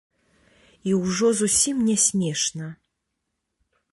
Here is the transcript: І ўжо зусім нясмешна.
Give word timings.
І 0.91 0.95
ўжо 1.01 1.27
зусім 1.41 1.77
нясмешна. 1.91 2.73